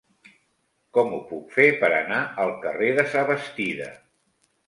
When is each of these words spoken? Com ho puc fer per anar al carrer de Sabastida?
Com 0.97 1.11
ho 1.17 1.19
puc 1.33 1.51
fer 1.57 1.67
per 1.83 1.91
anar 1.97 2.21
al 2.45 2.53
carrer 2.65 2.89
de 3.01 3.05
Sabastida? 3.13 3.93